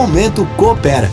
[0.00, 1.10] Momento Coopera.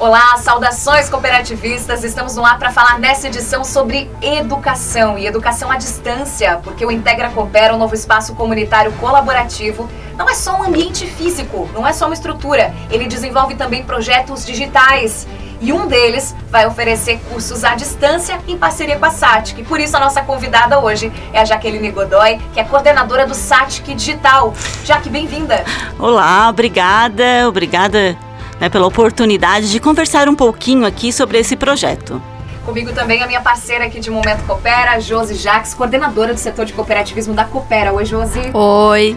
[0.00, 2.02] Olá, saudações cooperativistas!
[2.02, 6.90] Estamos no ar para falar nessa edição sobre educação e educação à distância, porque o
[6.90, 11.92] Integra Coopera, um novo espaço comunitário colaborativo, não é só um ambiente físico, não é
[11.92, 15.24] só uma estrutura, ele desenvolve também projetos digitais.
[15.60, 19.64] E um deles vai oferecer cursos à distância em parceria com a SATIC.
[19.64, 23.94] Por isso, a nossa convidada hoje é a Jaqueline Godoy, que é coordenadora do SATIC
[23.94, 24.52] Digital.
[24.84, 25.64] Jaque, bem-vinda!
[25.98, 28.16] Olá, obrigada, obrigada
[28.60, 32.20] né, pela oportunidade de conversar um pouquinho aqui sobre esse projeto.
[32.64, 36.72] Comigo também a minha parceira aqui de Momento Coopera, Josi Jacques, coordenadora do setor de
[36.72, 37.92] cooperativismo da Coopera.
[37.92, 38.50] Oi, Josi.
[38.52, 39.16] Oi.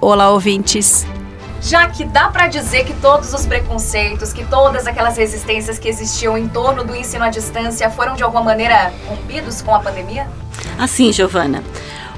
[0.00, 1.06] Olá, ouvintes.
[1.60, 6.38] Já que dá para dizer que todos os preconceitos, que todas aquelas resistências que existiam
[6.38, 10.28] em torno do ensino à distância foram de alguma maneira rompidos com a pandemia?
[10.78, 11.62] Assim, Giovana.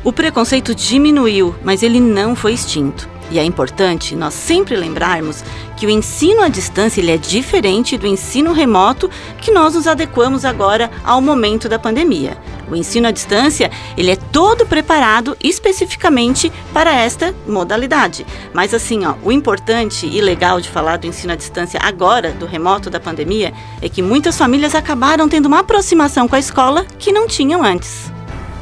[0.05, 3.09] O preconceito diminuiu, mas ele não foi extinto.
[3.31, 5.45] E é importante nós sempre lembrarmos
[5.77, 9.09] que o ensino à distância ele é diferente do ensino remoto
[9.41, 12.37] que nós nos adequamos agora ao momento da pandemia.
[12.71, 18.27] O ensino à distância, ele é todo preparado especificamente para esta modalidade.
[18.53, 22.47] Mas assim, ó, o importante e legal de falar do ensino à distância agora, do
[22.47, 27.11] remoto da pandemia, é que muitas famílias acabaram tendo uma aproximação com a escola que
[27.11, 28.13] não tinham antes.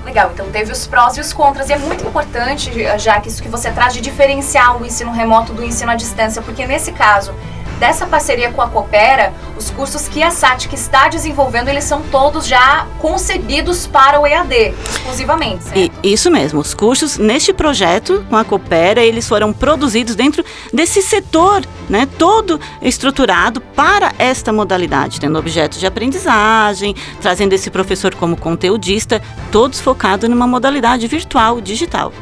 [0.09, 1.69] Legal, então teve os prós e os contras.
[1.69, 5.53] E é muito importante, já que isso que você traz de diferenciar o ensino remoto
[5.53, 7.35] do ensino à distância, porque nesse caso,
[7.79, 12.47] dessa parceria com a Coopera, os cursos que a SATIC está desenvolvendo, eles são todos
[12.47, 15.79] já concebidos para o EAD, exclusivamente, certo?
[16.03, 21.03] E, isso mesmo, os cursos neste projeto com a Coopera, eles foram produzidos dentro desse
[21.03, 28.37] setor, né, todo estruturado para esta modalidade, tendo objetos de aprendizagem, trazendo esse professor como
[28.37, 32.13] conteudista, todos focados numa modalidade virtual, digital.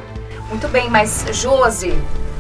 [0.49, 1.95] Muito bem, mas Josi,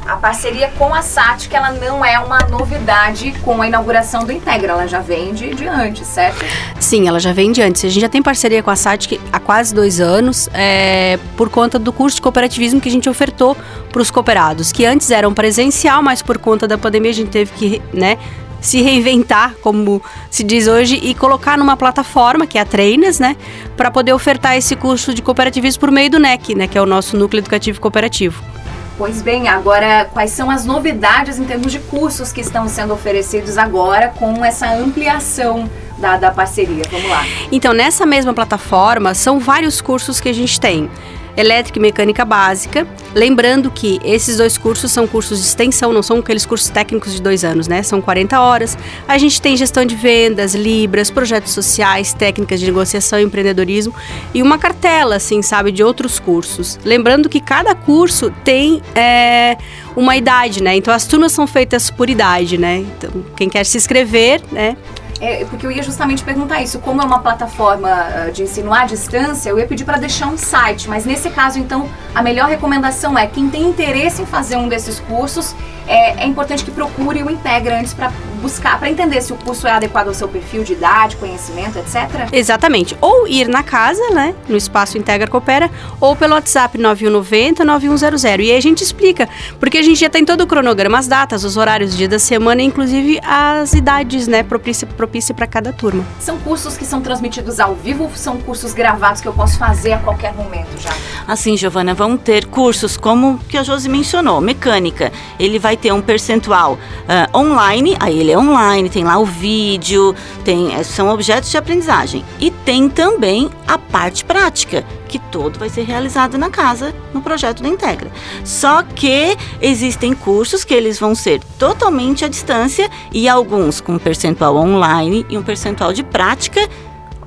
[0.07, 4.33] a parceria com a SAT, que ela não é uma novidade com a inauguração do
[4.33, 6.45] Integra, ela já vem de, de antes, certo?
[6.79, 7.85] Sim, ela já vem de antes.
[7.85, 11.79] A gente já tem parceria com a SAT há quase dois anos, é, por conta
[11.79, 13.57] do curso de cooperativismo que a gente ofertou
[13.91, 17.53] para os cooperados, que antes eram presencial, mas por conta da pandemia a gente teve
[17.53, 18.19] que, né,
[18.61, 23.37] se reinventar, como se diz hoje, e colocar numa plataforma, que é a Treinas, né,
[23.77, 26.87] para poder ofertar esse curso de cooperativismo por meio do NEC, né, que é o
[26.87, 28.56] nosso Núcleo Educativo Cooperativo.
[28.99, 33.59] Pois bem, agora quais são as novidades em termos de cursos que estão sendo oferecidos
[33.59, 35.69] agora com essa ampliação
[35.99, 36.85] da, da parceria?
[36.91, 37.23] Vamos lá.
[37.53, 40.89] Então, nessa mesma plataforma, são vários cursos que a gente tem
[41.37, 42.87] elétrica e mecânica básica.
[43.15, 47.23] Lembrando que esses dois cursos são cursos de extensão, não são aqueles cursos técnicos de
[47.23, 47.83] dois anos, né?
[47.83, 48.77] São 40 horas.
[49.07, 53.95] A gente tem gestão de vendas, libras, projetos sociais, técnicas de negociação empreendedorismo
[54.35, 56.79] e uma cartela, assim, sabe, de outros cursos.
[56.85, 59.57] Lembrando que cada curso tem é,
[59.95, 60.77] uma idade, né?
[60.77, 62.79] Então as turmas são feitas por idade, né?
[62.79, 64.77] Então quem quer se inscrever, né?
[65.21, 66.79] É, porque eu ia justamente perguntar isso.
[66.79, 70.37] Como é uma plataforma ah, de ensino à distância, eu ia pedir para deixar um
[70.37, 70.89] site.
[70.89, 75.01] Mas nesse caso, então, a melhor recomendação é quem tem interesse em fazer um desses
[75.01, 75.55] cursos,
[75.87, 79.67] é, é importante que procure o Integra antes para buscar, para entender se o curso
[79.67, 82.29] é adequado ao seu perfil de idade, conhecimento, etc.
[82.33, 82.97] Exatamente.
[83.01, 85.71] Ou ir na casa, né, no espaço Integra Coopera,
[86.01, 88.41] ou pelo WhatsApp 9190 9100.
[88.41, 91.45] E aí a gente explica, porque a gente já tem todo o cronograma, as datas,
[91.45, 96.05] os horários, do dia da semana, inclusive as idades, né, propícia propícia para cada turma.
[96.21, 99.93] São cursos que são transmitidos ao vivo ou são cursos gravados que eu posso fazer
[99.93, 100.91] a qualquer momento já?
[101.27, 105.13] Assim, Giovana, vão ter cursos como que a Josi mencionou, mecânica.
[105.39, 110.15] Ele vai ter um percentual uh, online, aí ele é online, tem lá o vídeo,
[110.45, 112.25] tem é, são objetos de aprendizagem.
[112.41, 117.63] E tem também a parte prática, que todo vai ser realizado na casa, no projeto
[117.63, 118.11] da Integra.
[118.45, 124.57] Só que existem cursos que eles vão ser totalmente à distância e alguns com percentual
[124.57, 126.69] online e um percentual de prática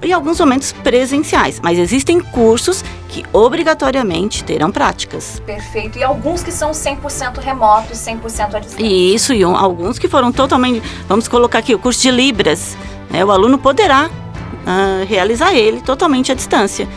[0.01, 5.41] e alguns momentos presenciais, mas existem cursos que obrigatoriamente terão práticas.
[5.45, 5.97] Perfeito.
[5.97, 8.85] E alguns que são 100% remotos, 100% à distância.
[8.85, 12.77] Isso, e um, alguns que foram totalmente, vamos colocar aqui o curso de Libras,
[13.09, 13.25] né?
[13.25, 16.87] O aluno poderá uh, realizar ele totalmente à distância.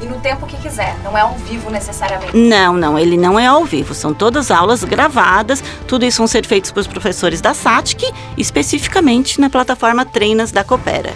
[0.00, 2.36] E no tempo que quiser, não é ao vivo necessariamente?
[2.36, 3.94] Não, não, ele não é ao vivo.
[3.94, 9.48] São todas aulas gravadas, tudo isso vão ser feitos pelos professores da SATIC, especificamente na
[9.48, 11.14] plataforma Treinas da Coopera.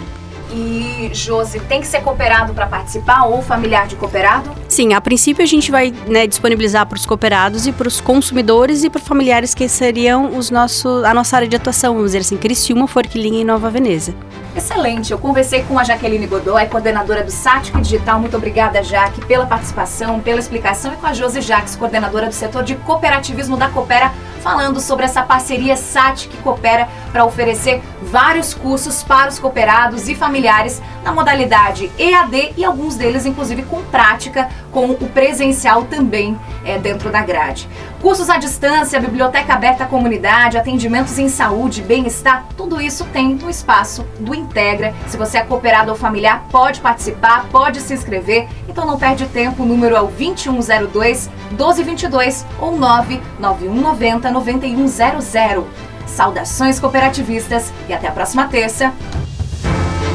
[0.53, 4.51] E, Josi, tem que ser cooperado para participar ou familiar de cooperado?
[4.67, 8.83] Sim, a princípio a gente vai né, disponibilizar para os cooperados e para os consumidores
[8.83, 12.37] e para familiares que seriam os nossos, a nossa área de atuação, vamos dizer assim,
[12.37, 14.13] Criciúma, Forquilinha e Nova Veneza.
[14.55, 15.11] Excelente.
[15.11, 18.19] Eu conversei com a Jaqueline Godoy, coordenadora do SATIC Digital.
[18.19, 20.93] Muito obrigada, Jaque, pela participação, pela explicação.
[20.93, 24.11] E com a Josi Jaques, coordenadora do setor de cooperativismo da Coopera,
[24.41, 30.81] falando sobre essa parceria SATIC Coopera para oferecer vários cursos para os cooperados e familiares
[31.03, 37.09] na modalidade EAD e alguns deles, inclusive, com prática, com o presencial também é, dentro
[37.09, 37.67] da grade.
[38.01, 43.49] Cursos à distância, biblioteca aberta à comunidade, atendimentos em saúde, bem-estar, tudo isso tem no
[43.49, 44.93] espaço do Integra.
[45.07, 48.47] Se você é cooperado ou familiar, pode participar, pode se inscrever.
[48.71, 55.65] Então não perde tempo, o número é o 2102 1222 ou 99190 9100.
[56.07, 58.93] Saudações cooperativistas e até a próxima terça.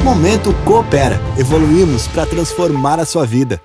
[0.03, 1.21] Momento Coopera.
[1.37, 3.61] Evoluímos para transformar a sua vida.